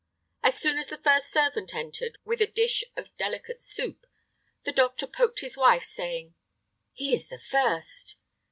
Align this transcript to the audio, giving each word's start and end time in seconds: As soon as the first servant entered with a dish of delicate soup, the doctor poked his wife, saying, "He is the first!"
As 0.41 0.57
soon 0.59 0.79
as 0.79 0.87
the 0.87 0.97
first 0.97 1.29
servant 1.31 1.75
entered 1.75 2.17
with 2.25 2.41
a 2.41 2.47
dish 2.47 2.83
of 2.97 3.15
delicate 3.17 3.61
soup, 3.61 4.07
the 4.63 4.71
doctor 4.71 5.05
poked 5.05 5.41
his 5.41 5.55
wife, 5.55 5.83
saying, 5.83 6.33
"He 6.91 7.13
is 7.13 7.27
the 7.27 7.37
first!" 7.37 8.15